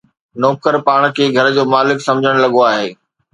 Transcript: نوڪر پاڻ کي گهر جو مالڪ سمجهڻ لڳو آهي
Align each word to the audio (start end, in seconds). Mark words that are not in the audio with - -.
نوڪر 0.41 0.75
پاڻ 0.87 1.01
کي 1.15 1.23
گهر 1.35 1.47
جو 1.57 1.63
مالڪ 1.73 1.97
سمجهڻ 2.07 2.35
لڳو 2.43 2.61
آهي 2.71 2.89